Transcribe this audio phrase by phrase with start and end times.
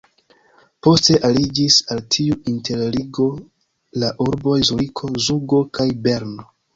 [0.85, 3.27] Poste aliĝis al tiu interligo
[4.05, 6.49] la urboj Zuriko, Zugo kaj Berno.